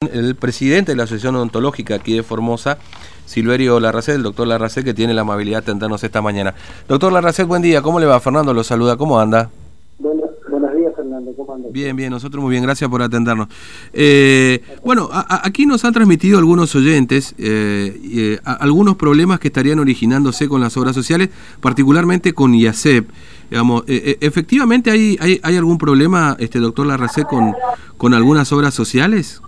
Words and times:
el 0.00 0.34
presidente 0.34 0.92
de 0.92 0.96
la 0.96 1.02
Asociación 1.02 1.36
Odontológica 1.36 1.96
aquí 1.96 2.14
de 2.14 2.22
Formosa, 2.22 2.78
Silverio 3.26 3.78
Larracet, 3.80 4.14
el 4.14 4.22
doctor 4.22 4.46
Larracet, 4.46 4.82
que 4.82 4.94
tiene 4.94 5.12
la 5.12 5.20
amabilidad 5.20 5.58
de 5.58 5.64
atendernos 5.64 6.02
esta 6.02 6.22
mañana. 6.22 6.54
Doctor 6.88 7.12
Larracet, 7.12 7.46
buen 7.46 7.60
día. 7.60 7.82
¿Cómo 7.82 8.00
le 8.00 8.06
va? 8.06 8.18
Fernando 8.18 8.54
lo 8.54 8.64
saluda. 8.64 8.96
¿Cómo 8.96 9.20
anda? 9.20 9.50
Buenos, 9.98 10.30
buenos 10.48 10.74
días, 10.74 10.94
Fernando. 10.96 11.34
¿Cómo 11.36 11.52
anda? 11.52 11.68
Bien, 11.70 11.94
bien. 11.94 12.08
Nosotros 12.08 12.42
muy 12.42 12.50
bien. 12.50 12.62
Gracias 12.62 12.88
por 12.88 13.02
atendernos. 13.02 13.48
Eh, 13.92 14.62
bueno, 14.82 15.10
a, 15.12 15.20
a, 15.20 15.46
aquí 15.46 15.66
nos 15.66 15.84
han 15.84 15.92
transmitido 15.92 16.38
algunos 16.38 16.74
oyentes 16.74 17.34
eh, 17.36 18.00
eh, 18.02 18.40
a, 18.42 18.54
algunos 18.54 18.96
problemas 18.96 19.38
que 19.38 19.48
estarían 19.48 19.80
originándose 19.80 20.48
con 20.48 20.62
las 20.62 20.78
obras 20.78 20.94
sociales, 20.94 21.28
particularmente 21.60 22.32
con 22.32 22.54
IACEP. 22.54 23.06
Digamos, 23.50 23.82
efectivamente, 23.86 24.90
hay, 24.90 25.18
hay, 25.20 25.40
¿hay 25.42 25.56
algún 25.58 25.76
problema, 25.76 26.36
este 26.38 26.58
doctor 26.58 26.86
Larracet, 26.86 27.26
con, 27.26 27.52
con 27.98 28.14
algunas 28.14 28.50
obras 28.52 28.72
sociales? 28.72 29.42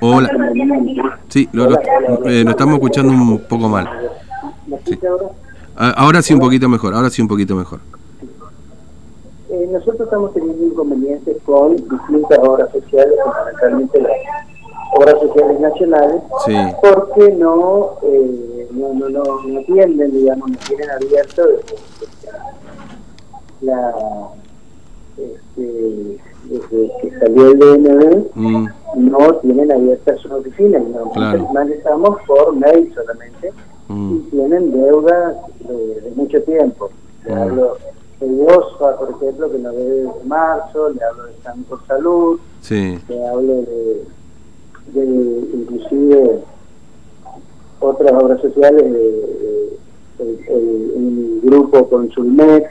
Hola. 0.00 0.30
Sí, 1.28 1.48
lo, 1.52 1.68
lo, 1.70 1.76
eh, 2.24 2.44
lo 2.44 2.50
estamos 2.50 2.74
escuchando 2.76 3.12
un 3.12 3.38
poco 3.48 3.68
mal. 3.68 3.88
¿Me 4.66 4.76
escucha 4.76 5.08
ahora? 5.96 6.22
Sí 6.22 6.34
un 6.34 6.40
poquito 6.40 6.68
mejor, 6.68 6.94
ahora 6.94 7.10
sí 7.10 7.20
un 7.22 7.28
poquito 7.28 7.54
mejor. 7.54 7.80
Eh, 9.50 9.68
nosotros 9.72 10.00
estamos 10.02 10.32
teniendo 10.34 10.64
inconvenientes 10.64 11.36
con 11.44 11.76
distintas 11.76 12.38
obras 12.40 12.70
sociales, 12.70 13.14
fundamentalmente 13.24 14.00
las 14.02 14.12
obras 14.94 15.14
sociales 15.20 15.60
nacionales, 15.60 16.22
Sí. 16.44 16.54
porque 16.80 17.32
no, 17.32 17.92
eh, 18.02 18.68
no, 18.72 18.92
no, 18.94 19.08
no, 19.08 19.22
no 19.46 19.60
atienden, 19.60 20.12
digamos, 20.12 20.50
no 20.50 20.56
tienen 20.66 20.90
abierto 20.90 21.46
desde 21.46 21.76
la, 23.60 23.94
este, 25.16 26.18
desde 26.44 26.92
que 27.02 27.18
salió 27.18 27.48
el 27.50 27.58
DNB, 27.58 28.26
Mm, 28.34 28.66
no 28.96 29.34
tienen 29.42 29.72
abiertas 29.72 30.20
sus 30.20 30.30
oficinas, 30.32 30.82
no, 30.88 31.10
Claro. 31.10 31.48
manejamos 31.52 32.18
por 32.26 32.54
mail 32.56 32.92
solamente 32.94 33.52
y 33.88 33.92
mm, 33.92 34.30
tienen 34.30 34.70
deudas 34.72 35.36
de, 35.68 36.00
de 36.02 36.10
mucho 36.14 36.42
tiempo. 36.42 36.90
Le 37.24 37.34
Mm. 37.34 37.38
hablo 37.38 37.76
de 38.20 38.42
OSFA, 38.46 38.96
por 38.98 39.10
ejemplo, 39.10 39.50
que 39.50 39.58
no 39.58 39.72
debe 39.72 39.90
desde 40.02 40.24
marzo, 40.24 40.88
le 40.90 41.00
hablo 41.04 41.24
de 41.24 41.34
San 41.42 41.62
por 41.64 41.84
Salud, 41.86 42.38
sí, 42.60 42.98
le 43.08 43.26
hablo 43.28 43.54
de, 43.62 44.04
de 44.94 45.04
inclusive 45.54 46.40
otras 47.80 48.12
obras 48.12 48.40
sociales, 48.40 48.92
de, 48.92 49.78
el, 50.18 50.28
el- 50.48 50.92
el 50.96 51.40
grupo 51.44 51.88
Consulmet, 51.88 52.64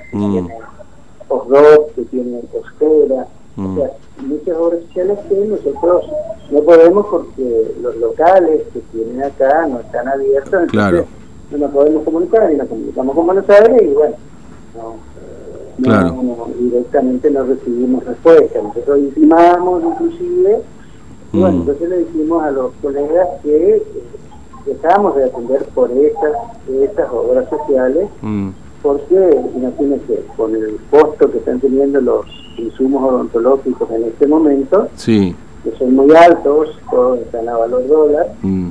que 1.27 1.35
tiene 1.45 1.59
OSDOT, 1.59 1.95
que 1.95 2.01
tiene 2.03 2.41
Costera, 2.51 3.27
Mm. 3.55 3.73
o 3.73 3.75
sea, 3.81 3.91
muchas 4.23 4.57
obras 4.57 4.81
sociales 4.83 5.19
que 5.27 5.35
nosotros 5.35 6.05
no 6.51 6.59
podemos 6.61 7.05
porque 7.07 7.71
los 7.81 7.95
locales 7.97 8.61
que 8.71 8.79
tienen 8.91 9.23
acá 9.23 9.65
no 9.67 9.79
están 9.79 10.07
abiertos, 10.07 10.53
entonces 10.53 10.71
Claro. 10.71 11.05
no 11.51 11.57
nos 11.57 11.71
podemos 11.71 12.03
comunicar 12.03 12.51
y 12.53 12.57
nos 12.57 12.67
comunicamos 12.67 13.15
con 13.15 13.25
Buenos 13.25 13.49
Aires 13.49 13.81
y 13.81 13.93
bueno, 13.95 14.15
no, 14.75 14.95
no- 15.79 15.83
Claro. 15.83 16.09
no- 16.21 16.47
directamente 16.59 17.31
no 17.31 17.43
recibimos 17.45 18.05
respuesta. 18.05 18.61
Nosotros 18.61 18.99
intimamos 18.99 19.83
inclusive, 19.83 20.61
bueno, 21.33 21.57
Mm. 21.57 21.59
entonces 21.61 21.89
le 21.89 21.97
dijimos 21.99 22.43
a 22.43 22.51
los 22.51 22.71
colegas 22.81 23.27
que 23.41 23.75
eh, 23.77 23.83
dejamos 24.67 25.15
de 25.15 25.23
atender 25.25 25.63
por 25.73 25.89
estas, 25.91 26.31
estas 26.69 27.09
obras 27.11 27.49
sociales 27.49 28.07
mm, 28.21 28.49
porque 28.87 29.41
imagínense, 29.55 30.23
con 30.37 30.55
el 30.55 30.77
costo 30.89 31.29
que 31.29 31.39
están 31.39 31.59
teniendo 31.59 31.99
los 31.99 32.25
insumos 32.57 33.03
odontológicos 33.11 33.89
en 33.91 34.03
este 34.05 34.27
momento, 34.27 34.87
sí, 34.95 35.35
que 35.63 35.71
son 35.77 35.93
muy 35.95 36.15
altos, 36.15 36.69
todos 36.89 37.19
están 37.19 37.49
a 37.49 37.57
valor 37.57 37.85
dólar, 37.87 38.27
mm, 38.41 38.69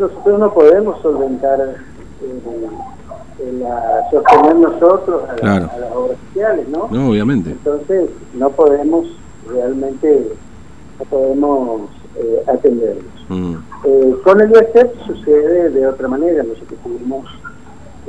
nosotros 0.00 0.40
no 0.40 0.52
podemos 0.52 1.00
solventar, 1.02 1.60
eh, 1.60 3.52
la- 3.60 4.10
sostener 4.10 4.56
nosotros 4.56 5.22
a, 5.28 5.36
la- 5.46 5.56
a 5.56 5.78
las 5.78 5.92
obras 5.94 6.18
sociales, 6.28 6.66
¿no? 6.68 6.88
no, 6.90 7.10
obviamente. 7.10 7.50
Entonces 7.50 8.10
no 8.34 8.50
podemos 8.50 9.06
realmente, 9.48 10.32
no 10.98 11.04
podemos 11.04 11.82
eh, 12.16 12.42
atenderlos. 12.48 13.04
Mm, 13.28 13.54
Eh, 13.84 14.16
con 14.24 14.40
el 14.40 14.50
USEP 14.50 14.92
sucede 15.06 15.70
de 15.70 15.86
otra 15.86 16.08
manera. 16.08 16.42
Nosotros 16.42 16.80
tuvimos 16.82 17.24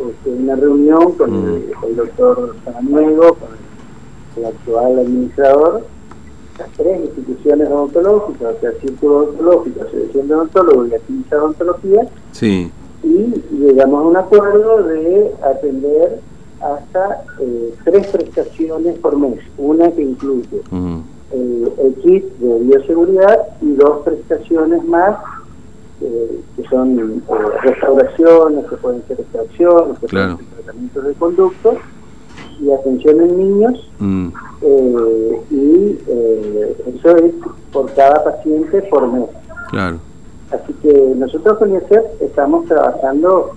este, 0.10 0.30
una 0.30 0.56
reunión 0.56 1.14
con 1.14 1.34
el, 1.34 1.72
el 1.88 1.96
doctor 1.96 2.56
Samaniego, 2.66 3.36
con 3.36 3.50
el, 3.52 4.40
el 4.40 4.46
actual 4.46 5.00
administrador, 5.00 5.84
las 6.58 6.70
tres 6.72 7.02
instituciones 7.02 7.70
odontológicas, 7.70 8.56
o 8.56 8.60
sea, 8.60 8.72
Círculo 8.82 9.18
Odontológico, 9.18 9.82
Asociación 9.82 10.28
de 10.28 10.36
Odontólogos 10.36 10.90
y 10.90 10.96
Actividad 10.96 11.30
de 11.30 11.38
Odontología, 11.38 12.08
sí, 12.32 12.72
y 13.04 13.34
llegamos 13.58 14.04
a 14.04 14.08
un 14.08 14.18
acuerdo 14.18 14.84
de 14.84 15.32
atender 15.42 16.20
hasta 16.62 17.24
eh, 17.40 17.74
tres 17.86 18.08
prestaciones 18.08 18.98
por 19.00 19.18
mes, 19.18 19.40
una 19.58 19.90
que 19.92 20.02
incluye 20.02 20.62
mm, 20.70 21.00
el, 21.32 21.72
el 21.80 21.94
kit 21.96 22.26
de 22.40 22.60
bioseguridad 22.60 23.48
y 23.62 23.74
dos 23.76 24.02
prestaciones 24.04 24.84
más 24.84 25.18
eh, 26.02 26.42
que 26.56 26.64
son 26.70 26.98
eh, 27.00 27.22
restauraciones, 27.64 28.66
que 28.68 28.76
pueden 28.78 29.04
ser 29.08 29.20
extracciones, 29.20 30.00
que 30.00 30.08
Claro. 30.08 30.36
pueden 30.36 30.50
ser 30.50 30.64
tratamientos 30.64 31.04
de 31.06 31.14
conductos 31.14 31.76
y 32.62 32.72
atención 32.72 33.22
en 33.22 33.38
niños 33.38 33.90
mm, 34.00 34.28
eh, 34.62 35.42
y 35.52 35.98
eh, 36.08 36.78
eso 36.96 37.16
es 37.18 37.34
por 37.72 37.92
cada 37.94 38.24
paciente 38.24 38.82
por 38.84 39.08
mes. 39.12 39.30
claro, 39.70 39.98
Así 40.52 40.74
que 40.82 41.14
nosotros 41.16 41.58
con 41.60 41.72
IESEP 41.72 42.22
estamos 42.22 42.66
trabajando 42.66 43.52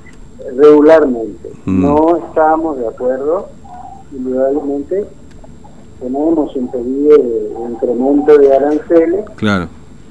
regularmente. 0.57 1.51
Mm. 1.65 1.83
No 1.83 2.17
estamos 2.17 2.79
de 2.79 2.87
acuerdo, 2.89 3.49
indudablemente, 4.13 5.07
tenemos 6.01 6.55
un 6.57 6.69
pedido 6.71 7.17
de 7.17 7.51
incremento 7.71 8.37
de 8.39 8.55
aranceles 8.55 9.25
claro, 9.37 9.69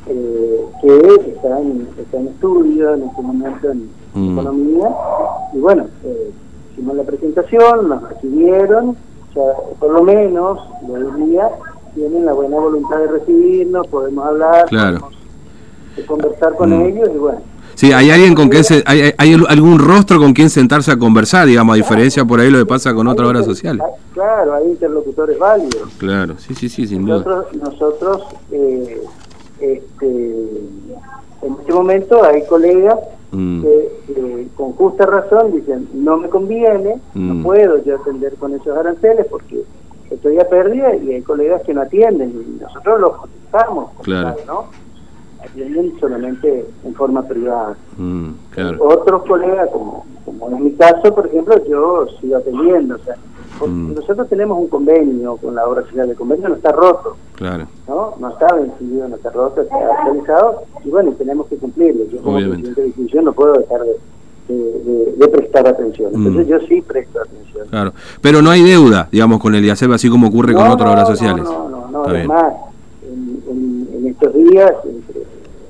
eh, 0.08 0.41
que 0.82 1.32
está 1.32 1.60
en, 1.60 1.88
está 1.98 2.18
en 2.18 2.28
estudio 2.30 2.94
en 2.96 3.04
este 3.04 3.22
momento 3.22 3.72
en 3.72 3.90
Mm. 4.14 4.32
economía. 4.40 4.90
Y 5.54 5.58
bueno, 5.60 5.86
eh, 6.04 6.32
hicimos 6.74 6.96
la 6.98 7.04
presentación, 7.04 7.88
nos 7.90 8.10
recibieron, 8.10 8.90
o 8.90 9.34
sea, 9.34 9.44
por 9.80 9.92
lo 9.94 10.04
menos 10.04 10.60
de 10.82 10.94
hoy 11.04 11.22
día 11.30 11.48
tienen 11.96 12.26
la 12.26 12.34
buena 12.34 12.58
voluntad 12.58 12.98
de 12.98 13.08
recibirnos, 13.08 13.88
podemos 13.88 14.26
hablar, 14.26 14.66
Claro. 14.68 15.00
podemos 15.00 15.14
eh, 15.98 16.06
conversar 16.06 16.56
con 16.56 16.70
Mm. 16.78 16.82
ellos 16.82 17.10
y 17.14 17.18
bueno. 17.18 17.40
Sí, 17.76 17.92
hay 17.94 18.12
alguien 18.12 18.36
con 18.36 18.50
quien 18.50 18.64
se, 18.66 18.84
hay, 18.86 19.14
hay- 19.18 19.44
algún 19.48 19.80
rostro 19.80 20.20
con 20.20 20.34
quien 20.34 20.50
sentarse 20.50 20.92
a 20.92 20.98
conversar, 20.98 21.48
digamos, 21.48 21.74
a 21.74 21.78
diferencia 21.78 22.26
por 22.26 22.40
ahí 22.42 22.50
lo 22.52 22.60
que 22.60 22.66
pasa 22.66 22.94
con 22.94 23.08
otras 23.08 23.28
obras 23.30 23.46
sociales. 23.46 23.82
Claro, 24.14 24.54
hay 24.56 24.68
interlocutores 24.68 25.40
válidos. 25.40 25.90
Claro, 25.98 26.36
sí, 26.38 26.54
sí, 26.54 26.68
sí, 26.70 26.86
sin 26.86 27.06
duda. 27.06 27.20
Nosotros, 27.24 27.46
nosotros 27.56 28.22
eh, 28.52 29.02
este, 29.62 30.42
en 31.42 31.54
este 31.60 31.74
momento 31.74 32.24
hay 32.24 32.46
colegas 32.46 32.98
Mm, 33.34 33.62
que 33.62 33.92
eh, 34.10 34.48
con 34.58 34.74
justa 34.74 35.06
razón 35.06 35.54
dicen, 35.54 35.88
no 35.94 36.18
me 36.18 36.28
conviene, 36.28 37.00
Mm. 37.14 37.38
no 37.38 37.44
puedo 37.46 37.82
yo 37.82 37.96
atender 37.96 38.34
con 38.36 38.54
esos 38.54 38.78
aranceles 38.78 39.26
porque 39.28 39.62
estoy 40.10 40.38
a 40.38 40.50
pérdida 40.50 40.94
y 40.98 41.14
hay 41.14 41.22
colegas 41.22 41.62
que 41.64 41.74
no 41.74 41.80
atienden 41.82 42.30
y 42.32 42.62
nosotros 42.62 43.00
los 43.00 43.16
contestamos, 43.16 43.92
Claro. 44.02 44.36
¿no? 44.46 44.66
Atienden 45.42 45.94
solamente 46.02 46.66
en 46.84 46.94
forma 46.94 47.24
privada. 47.26 47.78
mm, 47.98 48.30
claro, 48.50 48.78
Otros 48.84 49.24
colegas, 49.24 49.70
como, 49.72 50.06
como 50.26 50.50
en 50.50 50.64
mi 50.66 50.72
caso, 50.74 51.16
por 51.16 51.26
ejemplo, 51.28 51.56
yo 51.70 52.08
sigo 52.20 52.36
atendiendo. 52.36 52.96
O 52.96 53.00
sea, 53.00 53.16
porque 53.62 53.74
Mm. 53.74 53.94
nosotros 53.96 54.28
tenemos 54.28 54.58
un 54.58 54.68
convenio 54.68 55.38
con 55.38 55.56
la 55.56 55.66
obra 55.66 55.84
social. 55.84 56.10
El 56.10 56.16
convenio 56.18 56.50
no 56.50 56.56
está 56.56 56.72
roto, 56.74 57.16
claro, 57.36 57.68
¿no? 57.88 58.14
No 58.20 58.30
está 58.30 58.48
vencido, 58.56 59.08
no 59.08 59.16
está 59.16 59.30
roto, 59.30 59.62
está 59.62 59.76
actualizado. 59.78 60.64
Y 60.84 60.90
bueno, 60.90 61.12
tenemos 61.18 61.48
que 61.48 61.56
cumplirlo. 61.58 62.06
Yo 62.12 62.22
como 62.22 62.36
Obviamente. 62.38 62.58
presidente 62.74 62.82
de 62.82 62.88
institución 62.88 63.26
no 63.26 63.34
puedo 63.34 63.54
dejar 63.54 63.80
de, 63.82 64.54
de- 64.54 64.80
de- 64.84 65.14
de 65.18 65.28
prestar 65.30 65.68
atención. 65.68 66.12
Entonces 66.14 66.46
Mm. 66.48 66.50
yo 66.50 66.60
sí 66.68 66.82
presto 66.82 67.20
atención. 67.22 67.68
claro. 67.70 67.94
Pero 68.22 68.42
no 68.42 68.50
hay 68.50 68.64
deuda, 68.64 69.08
digamos, 69.12 69.40
con 69.40 69.54
el 69.56 69.64
IACEP, 69.64 69.92
así 69.94 70.10
como 70.10 70.28
ocurre 70.28 70.54
con 70.54 70.68
otras 70.68 70.88
no, 70.88 70.92
obras 70.94 71.08
sociales. 71.08 71.44
No, 71.46 71.70
no, 71.70 71.88
no. 71.92 72.04
Además, 72.06 72.54
en, 73.04 73.44
en- 73.50 73.88
en 73.96 74.08
estos 74.08 74.34
días, 74.34 74.74
entre 74.84 75.22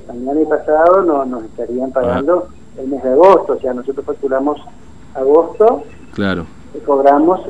mañana 0.07 0.42
y 0.42 0.45
pasado, 0.45 1.04
no, 1.04 1.25
nos 1.25 1.44
estarían 1.44 1.92
pagando 1.92 2.48
el 2.77 2.88
mes 2.88 3.04
de 3.04 3.10
agosto. 3.12 3.54
O 3.54 3.60
sea, 3.60 3.74
nosotros 3.74 4.06
facturamos 4.06 4.57
agosto 5.13 5.83
Claro, 6.13 6.45
y 6.74 6.80
cobramos 6.80 7.42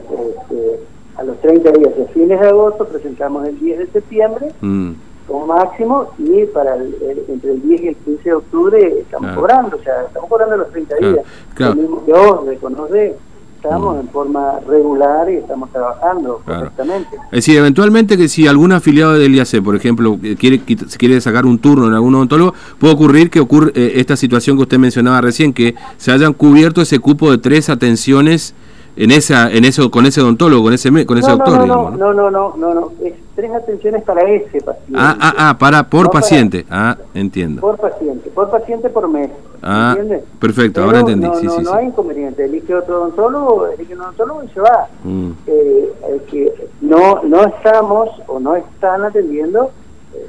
30 1.42 1.72
días 1.72 1.96
de 1.98 2.06
fines 2.14 2.40
de 2.40 2.48
agosto, 2.48 2.86
presentamos 2.88 3.48
el 3.48 3.60
10 3.60 3.80
de 3.80 3.88
septiembre 3.88 4.48
mm, 4.62 4.92
como 5.28 5.48
máximo 5.48 6.08
y 6.18 6.46
para 6.48 6.76
el- 6.76 6.96
el- 7.02 7.24
entre 7.30 7.52
el 7.54 7.62
10 7.62 7.82
y 7.82 7.88
el 7.90 7.96
15 7.96 8.24
de 8.30 8.34
octubre 8.36 9.00
estamos 9.00 9.28
Claro. 9.28 9.42
cobrando, 9.42 9.78
o 9.78 9.82
sea, 9.84 9.94
estamos 10.08 10.30
cobrando 10.30 10.58
los 10.58 10.70
30 10.72 10.96
Claro, 10.98 11.14
días. 11.14 11.26
claro. 11.54 11.76
Mismo 11.76 12.06
que 12.06 12.12
vos, 12.12 12.46
reconoce 12.46 13.16
estamos 13.64 14.00
en 14.00 14.10
forma 14.10 14.60
regular 14.68 15.30
y 15.30 15.36
estamos 15.36 15.70
trabajando 15.72 16.42
correctamente. 16.44 17.16
Es 17.26 17.32
decir, 17.46 17.58
eventualmente 17.60 18.18
que 18.18 18.28
si 18.28 18.48
algún 18.48 18.72
afiliado 18.72 19.14
del 19.14 19.36
IAC, 19.36 19.62
por 19.64 19.76
ejemplo, 19.76 20.18
quiere 20.40 20.62
quiere 20.62 21.22
sacar 21.22 21.46
un 21.46 21.60
turno 21.60 21.86
en 21.88 21.94
algún 21.94 22.16
odontólogo, 22.16 22.56
puede 22.80 22.96
ocurrir 22.96 23.30
que 23.30 23.40
ocurre 23.40 23.72
eh, 23.76 23.94
esta 23.98 24.16
situación 24.18 24.58
que 24.58 24.64
usted 24.64 24.80
mencionaba 24.80 25.22
recién, 25.22 25.54
que 25.54 25.76
se 25.98 26.12
hayan 26.12 26.34
cubierto 26.34 26.82
ese 26.82 26.98
cupo 26.98 27.30
de 27.30 27.38
tres 27.38 27.70
atenciones 27.70 28.56
en 28.96 29.12
esa 29.12 29.52
en 29.52 29.66
eso 29.66 29.90
con 29.90 30.06
ese 30.06 30.22
odontólogo, 30.22 30.64
con 30.64 30.74
ese 30.74 30.90
con 31.06 31.18
ese 31.18 31.32
doctor, 31.32 31.58
no, 31.58 31.64
digamos, 31.64 31.98
¿no? 31.98 32.14
No, 32.14 32.30
no, 32.32 32.56
no, 32.56 32.74
no, 32.74 32.92
es 33.04 33.14
tres 33.36 33.52
atenciones 33.54 34.04
para 34.04 34.22
ese 34.24 34.62
paciente. 34.62 34.94
Ah, 34.96 35.18
ah, 35.20 35.34
ah, 35.38 35.58
para 35.58 35.84
por 35.90 36.12
paciente. 36.12 36.66
ah, 36.70 36.98
entiendo. 37.14 37.62
Por 37.62 37.78
paciente, 37.78 38.30
por 38.30 38.50
paciente 38.50 38.90
por 38.90 39.08
mes. 39.08 39.30
Ah, 39.62 39.96
perfecto, 40.40 40.84
ahora 40.84 41.00
entendí. 41.00 41.28
No, 41.28 41.36
sí, 41.36 41.46
no, 41.46 41.58
sí, 41.58 41.64
no 41.64 41.74
hay 41.74 41.86
inconveniente, 41.88 42.46
elige 42.46 42.74
otro 42.76 43.02
odontólogo, 43.02 43.68
elige 43.68 43.94
un 43.94 44.02
odontólogo 44.02 44.44
y 44.44 44.48
se 44.50 44.60
va. 44.60 44.88
Mm. 45.04 45.32
Eh, 45.48 45.94
que 46.30 46.70
no 46.82 47.22
no 47.24 47.44
estamos 47.44 48.10
o 48.28 48.40
no 48.40 48.56
están 48.56 49.04
atendiendo 49.04 49.72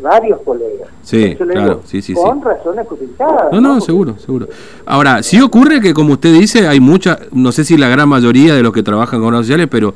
varios 0.02 0.40
colegas. 0.43 0.88
Sí, 1.02 1.37
claro, 1.37 1.81
sí, 1.84 2.02
sí, 2.02 2.14
con 2.14 2.43
razones 2.43 2.87
justificadas. 2.88 3.52
No, 3.52 3.61
no, 3.61 3.81
seguro, 3.81 4.19
seguro. 4.19 4.49
Ahora, 4.84 5.23
sí 5.23 5.40
ocurre 5.40 5.81
que, 5.81 5.94
como 5.94 6.14
usted 6.14 6.32
dice, 6.32 6.67
hay 6.69 6.81
mucha, 6.81 7.19
no 7.32 7.52
sé 7.52 7.64
si 7.64 7.76
la 7.76 7.88
gran 7.88 8.08
mayoría 8.08 8.55
de 8.55 8.62
los 8.62 8.73
que 8.73 8.82
trabajan 8.82 9.20
con 9.20 9.29
obras 9.29 9.46
sociales, 9.46 9.69
pero 9.70 9.94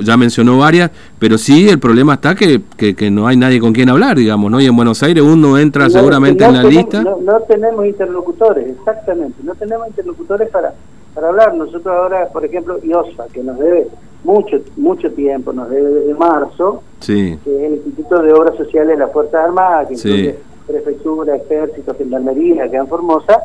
ya 0.00 0.16
mencionó 0.16 0.58
varias, 0.58 0.90
pero 1.18 1.38
sí 1.38 1.68
el 1.68 1.78
problema 1.78 2.14
está 2.14 2.34
que, 2.34 2.62
que, 2.76 3.10
no 3.10 3.26
hay 3.26 3.36
nadie 3.36 3.60
con 3.60 3.72
quien 3.72 3.88
hablar, 3.88 4.16
digamos, 4.16 4.50
¿no? 4.50 4.60
Y 4.60 4.66
en 4.66 4.76
Buenos 4.76 5.02
Aires 5.02 5.22
uno 5.22 5.58
entra 5.58 5.88
seguramente 5.90 6.44
en 6.44 6.54
la 6.54 6.62
lista. 6.62 7.02
No, 7.02 7.40
tenemos 7.40 7.86
interlocutores, 7.86 8.68
exactamente, 8.68 9.42
no 9.42 9.54
tenemos 9.54 9.88
interlocutores 9.88 10.48
para, 10.50 10.74
para 11.14 11.28
hablar. 11.28 11.54
Nosotros 11.54 11.86
ahora, 11.86 12.28
por 12.28 12.44
ejemplo, 12.44 12.78
IOSA, 12.82 13.26
que 13.32 13.42
nos 13.42 13.58
debe 13.58 13.88
mucho 14.24 14.58
mucho 14.76 15.10
tiempo, 15.12 15.52
nos 15.52 15.70
debe 15.70 15.90
desde 15.90 16.14
marzo, 16.14 16.82
que 17.04 17.32
es 17.32 17.46
el 17.46 17.74
Instituto 17.74 18.22
de 18.22 18.32
Obras 18.32 18.56
Sociales 18.56 18.96
de 18.96 19.04
las 19.04 19.12
Fuerzas 19.12 19.46
Armadas, 19.46 19.88
que 19.88 19.94
incluye 19.94 20.38
Prefectura, 20.66 21.36
Ejército, 21.36 21.94
Gendarmería, 21.96 22.68
que 22.68 22.76
en 22.76 22.86
Formosa, 22.86 23.44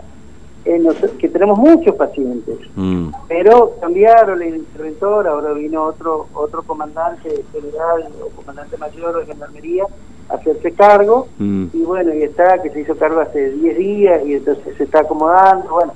eh, 0.65 0.81
que 1.19 1.29
tenemos 1.29 1.57
muchos 1.57 1.95
pacientes, 1.95 2.57
mm. 2.75 3.09
pero 3.27 3.75
cambiaron 3.81 4.41
el 4.41 4.55
interventor, 4.55 5.27
ahora 5.27 5.53
vino 5.53 5.83
otro 5.83 6.27
otro 6.33 6.63
comandante 6.63 7.43
general 7.51 8.07
o 8.21 8.29
comandante 8.29 8.77
mayor 8.77 9.19
de 9.19 9.25
Gendarmería 9.25 9.85
a 10.29 10.35
hacerse 10.35 10.71
cargo, 10.71 11.27
mm. 11.37 11.65
y 11.73 11.81
bueno, 11.83 12.13
y 12.13 12.23
está, 12.23 12.61
que 12.61 12.69
se 12.69 12.81
hizo 12.81 12.95
cargo 12.95 13.19
hace 13.19 13.51
10 13.51 13.77
días, 13.77 14.25
y 14.25 14.35
entonces 14.35 14.75
se 14.77 14.85
está 14.85 15.01
acomodando, 15.01 15.69
bueno, 15.69 15.93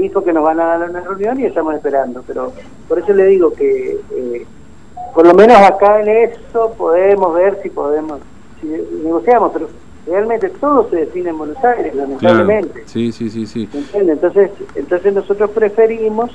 dijo 0.00 0.22
que 0.22 0.32
nos 0.32 0.44
van 0.44 0.60
a 0.60 0.78
dar 0.78 0.90
una 0.90 1.00
reunión 1.00 1.40
y 1.40 1.46
estamos 1.46 1.74
esperando, 1.74 2.22
pero 2.26 2.52
por 2.88 2.98
eso 2.98 3.12
le 3.12 3.26
digo 3.26 3.52
que 3.52 3.98
eh, 4.12 4.46
por 5.14 5.26
lo 5.26 5.34
menos 5.34 5.56
acá 5.58 6.00
en 6.00 6.08
eso 6.08 6.74
podemos 6.76 7.34
ver 7.34 7.60
si 7.62 7.70
podemos, 7.70 8.20
si 8.60 8.66
negociamos, 8.66 9.52
pero 9.52 9.68
realmente 10.06 10.48
todo 10.48 10.88
se 10.90 10.96
define 10.96 11.30
en 11.30 11.38
Buenos 11.38 11.64
Aires, 11.64 11.94
lamentablemente. 11.94 12.82
Sí, 12.86 13.12
sí, 13.12 13.30
sí, 13.30 13.46
sí. 13.46 13.68
Entonces, 13.94 14.50
entonces 14.74 15.14
nosotros 15.14 15.50
preferimos, 15.50 16.30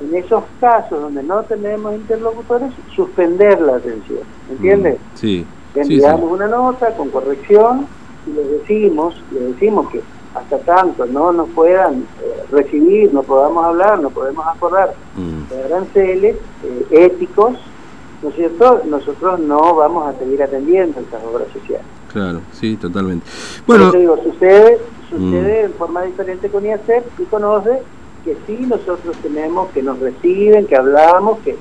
en 0.00 0.14
esos 0.14 0.44
casos 0.60 1.00
donde 1.00 1.22
no 1.22 1.42
tenemos 1.44 1.94
interlocutores, 1.94 2.70
suspender 2.94 3.60
la 3.60 3.76
atención, 3.76 4.20
¿entiendes? 4.50 4.98
Mm, 4.98 5.16
sí. 5.16 5.46
enviamos 5.74 6.30
una 6.30 6.48
nota 6.48 6.94
con 6.96 7.10
corrección 7.10 7.86
y 8.26 8.30
le 8.30 8.44
decimos, 8.44 9.22
le 9.32 9.40
decimos 9.40 9.90
que 9.90 10.02
hasta 10.36 10.58
tanto 10.58 11.06
no 11.06 11.32
nos 11.32 11.48
puedan 11.50 12.06
eh, 12.22 12.44
recibir, 12.50 13.12
no 13.12 13.22
podamos 13.22 13.64
hablar, 13.64 14.00
no 14.00 14.10
podemos 14.10 14.46
acordar 14.46 14.94
mm. 15.16 15.52
de 15.52 15.64
aranceles 15.64 16.36
eh, 16.64 16.86
éticos, 16.90 17.54
¿no 18.22 18.28
es 18.28 18.34
cierto? 18.34 18.82
Nosotros 18.86 19.40
no 19.40 19.74
vamos 19.74 20.06
a 20.06 20.18
seguir 20.18 20.42
atendiendo 20.42 21.00
estas 21.00 21.22
obras 21.24 21.48
sociales. 21.52 21.86
Claro, 22.12 22.40
sí, 22.52 22.76
totalmente. 22.76 23.26
Bueno, 23.66 23.90
digo, 23.92 24.16
sucede, 24.22 24.78
sucede 25.10 25.62
mm. 25.62 25.66
en 25.66 25.72
forma 25.74 26.02
diferente 26.02 26.48
con 26.48 26.64
IACEP 26.64 27.20
y 27.20 27.24
conoce 27.24 27.82
que 28.24 28.36
sí 28.46 28.66
nosotros 28.66 29.16
tenemos, 29.22 29.70
que 29.70 29.82
nos 29.82 29.98
reciben, 30.00 30.66
que 30.66 30.76
hablamos, 30.76 31.38
que 31.40 31.56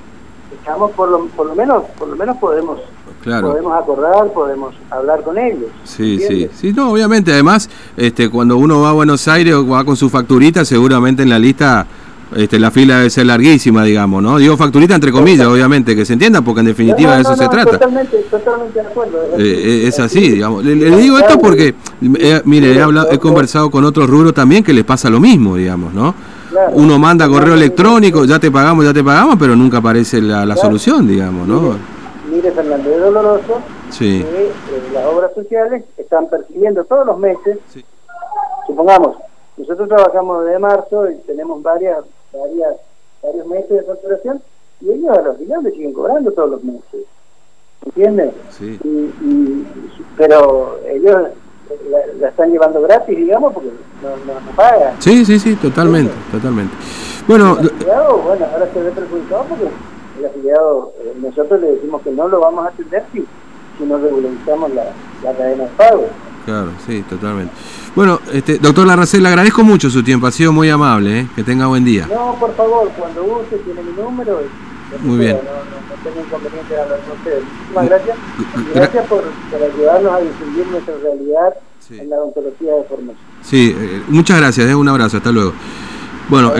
estamos 0.53 0.92
por 0.92 1.09
lo, 1.09 1.25
por 1.27 1.47
lo 1.47 1.56
menos, 1.56 1.83
por 1.97 2.07
lo 2.07 2.15
menos 2.15 2.38
podemos 2.38 2.80
podemos 3.24 3.74
acordar, 3.75 4.31
podemos 4.33 4.75
hablar 4.92 5.24
con 5.24 5.38
ellos. 5.38 5.69
Sí, 5.83 6.19
sí, 6.19 6.47
sí, 6.53 6.74
no, 6.74 6.92
obviamente, 6.92 7.33
además, 7.33 7.69
este, 7.97 8.30
cuando 8.30 8.57
uno 8.57 8.81
va 8.81 8.89
a 8.89 8.94
Buenos 8.94 9.27
Aires 9.27 9.56
o 9.56 9.68
va 9.68 9.83
con 9.83 9.95
su 9.95 10.09
facturita, 10.09 10.63
seguramente 10.63 11.24
en 11.24 11.30
la 11.30 11.39
lista 11.39 11.88
este, 12.36 12.59
la 12.59 12.71
fila 12.71 12.97
debe 12.97 13.09
ser 13.09 13.27
larguísima, 13.27 13.83
digamos, 13.83 14.21
¿no? 14.21 14.38
Digo 14.38 14.57
facturita 14.57 14.95
entre 14.95 15.12
comillas, 15.12 15.47
obviamente, 15.47 15.95
que 15.95 16.06
se 16.06 16.13
entienda, 16.13 16.42
porque 16.42 16.62
en 16.62 16.68
definitiva 16.68 17.15
de 17.15 17.21
eso 17.21 17.36
se 17.36 17.48
trata. 17.48 17.71
Totalmente, 17.71 18.18
totalmente 18.30 18.81
de 18.81 18.88
acuerdo. 18.88 19.24
Eh, 19.38 19.83
eh, 19.83 19.88
es 19.88 20.00
así, 20.00 20.31
digamos. 20.31 20.65
Le, 20.65 20.75
digo 20.98 21.18
esto 21.19 21.39
porque, 21.39 21.75
eh, 22.19 22.41
mire, 22.45 22.74
he, 22.74 22.81
hablado, 22.81 23.12
he 23.12 23.19
conversado 23.19 23.69
con 23.69 23.86
otros 23.86 24.09
rubros 24.09 24.33
también 24.33 24.63
que 24.63 24.74
les 24.74 24.83
pasa 24.83 25.09
lo 25.09 25.19
mismo, 25.19 25.56
digamos, 25.56 25.94
¿no? 25.94 26.15
Uno 26.73 26.99
manda 26.99 27.27
correo 27.27 27.55
electrónico, 27.55 28.25
ya 28.25 28.39
te 28.39 28.51
pagamos, 28.51 28.85
ya 28.85 28.93
te 28.93 29.03
pagamos, 29.03 29.35
pero 29.39 29.55
nunca 29.55 29.77
aparece 29.77 30.21
la, 30.21 30.45
la 30.45 30.55
solución, 30.55 31.07
digamos, 31.07 31.47
¿no? 31.47 31.95
mire 32.35 32.51
Fernando, 32.51 32.89
es 32.89 32.99
doloroso 32.99 33.61
que 33.97 34.19
eh, 34.19 34.51
las 34.93 35.05
obras 35.05 35.33
sociales 35.33 35.83
están 35.97 36.27
percibiendo 36.27 36.83
todos 36.83 37.05
los 37.05 37.17
meses, 37.17 37.59
supongamos, 38.67 39.17
nosotros 39.57 39.87
trabajamos 39.87 40.45
desde 40.45 40.59
marzo 40.59 41.09
y 41.09 41.15
tenemos 41.19 41.61
varias, 41.63 41.99
varias, 42.33 42.75
varios 43.23 43.47
meses 43.47 43.69
de 43.69 43.83
facturación 43.83 44.41
y 44.81 44.91
ellos 44.91 45.17
a 45.17 45.21
los 45.21 45.37
finales 45.37 45.73
siguen 45.73 45.93
cobrando 45.93 46.31
todos 46.31 46.49
los 46.51 46.63
meses. 46.63 47.05
¿Entiendes? 47.85 48.33
Sí. 48.49 48.79
pero 50.17 50.79
ellos 50.89 51.27
la, 52.19 52.27
están 52.27 52.51
llevando 52.51 52.81
gratis, 52.81 53.15
digamos, 53.15 53.53
porque 53.53 53.69
no, 54.25 54.51
pagan. 54.55 54.95
Sí, 54.99 55.25
sí, 55.25 55.39
sí, 55.39 55.55
totalmente, 55.55 56.13
totalmente. 56.31 56.75
Bueno, 57.27 57.55
bueno, 57.55 58.45
ahora 58.53 58.69
se 58.73 58.81
ve 58.81 58.91
perjudicado 58.91 59.45
porque 59.49 59.65
el 60.19 60.25
afiliado, 60.25 60.93
eh, 60.99 61.13
nosotros 61.21 61.59
le 61.61 61.71
decimos 61.71 62.01
que 62.01 62.11
no 62.11 62.27
lo 62.27 62.39
vamos 62.39 62.65
a 62.65 62.69
atender 62.69 63.03
si, 63.11 63.25
si 63.77 63.83
no 63.83 63.97
regularizamos 63.97 64.73
la, 64.73 64.85
la 65.23 65.33
cadena 65.33 65.63
de 65.63 65.69
pago. 65.71 66.07
Claro, 66.45 66.69
sí, 66.85 67.03
totalmente. 67.09 67.53
Bueno, 67.95 68.19
este, 68.31 68.59
doctor 68.59 68.85
Larracel, 68.85 69.23
le 69.23 69.29
agradezco 69.29 69.63
mucho 69.63 69.89
su 69.89 70.03
tiempo, 70.03 70.27
ha 70.27 70.31
sido 70.31 70.51
muy 70.51 70.69
amable, 70.69 71.21
¿eh? 71.21 71.27
que 71.35 71.43
tenga 71.43 71.65
buen 71.65 71.83
día. 71.83 72.07
No, 72.07 72.35
por 72.39 72.53
favor, 72.55 72.91
cuando 72.97 73.23
guste, 73.23 73.57
tiene 73.57 73.81
mi 73.81 73.93
número. 73.93 74.41
Muy 75.01 75.17
bien. 75.17 75.37
No, 75.37 75.41
no, 75.41 76.03
tengo 76.03 76.21
inconveniente 76.23 76.73
de 76.73 76.81
hablar 76.81 76.99
con 76.99 77.17
ustedes. 77.17 77.43
Muchísimas 77.43 77.85
gracias. 77.85 78.17
gracias 78.75 79.07
por, 79.07 79.24
por, 79.24 79.63
ayudarnos 79.63 80.13
a 80.13 80.19
difundir 80.19 80.67
nuestra 80.67 80.93
realidad 81.01 81.55
en 81.92 82.10
la 82.10 82.18
odontología 82.18 82.74
de 82.74 82.84
formación. 82.84 83.18
Sí, 83.42 83.75
eh, 83.77 84.01
muchas 84.08 84.38
gracias, 84.38 84.70
¿eh? 84.70 84.75
un 84.75 84.88
abrazo, 84.88 85.18
hasta 85.18 85.32
luego. 85.32 85.54
Bueno, 86.27 86.54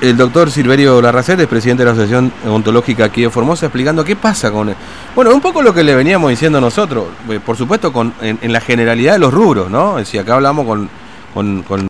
el, 0.00 0.16
doctor 0.16 0.50
Silverio 0.50 1.02
Larracet 1.02 1.38
es 1.38 1.46
presidente 1.46 1.82
de 1.82 1.86
la 1.86 1.92
Asociación 1.92 2.32
Ontológica 2.48 3.04
aquí 3.04 3.22
de 3.22 3.30
Formosa, 3.30 3.66
explicando 3.66 4.02
qué 4.02 4.16
pasa 4.16 4.50
con... 4.50 4.70
él. 4.70 4.76
bueno, 5.14 5.34
un 5.34 5.42
poco 5.42 5.60
lo 5.60 5.74
que 5.74 5.82
le 5.82 5.94
veníamos 5.94 6.30
diciendo 6.30 6.58
nosotros, 6.58 7.04
eh, 7.28 7.38
por 7.44 7.56
supuesto 7.56 7.92
con, 7.92 8.14
en, 8.22 8.52
la 8.52 8.60
generalidad 8.60 9.14
de 9.14 9.18
los 9.18 9.34
rubros, 9.34 9.70
¿no? 9.70 9.98
Es 9.98 10.06
decir, 10.06 10.20
acá 10.20 10.36
hablamos 10.36 10.66
con, 10.66 10.88
con 11.34 11.80